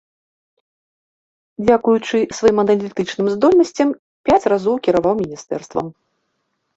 [1.65, 3.89] Дзякуючы сваім аналітычным здольнасцям
[4.31, 5.85] пяць разоў кіраваў міністэрствам.